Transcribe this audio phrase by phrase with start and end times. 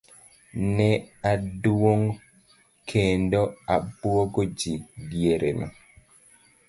[0.75, 0.87] Ne
[1.31, 2.07] oduong'
[2.89, 3.41] kendo
[3.75, 4.73] obuogo ji
[5.11, 5.65] diereno.